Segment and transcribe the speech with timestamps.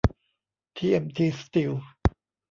[0.75, 1.71] ทีเอ็มที สตีล